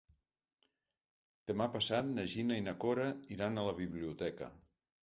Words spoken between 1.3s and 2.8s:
Demà passat na Gina i na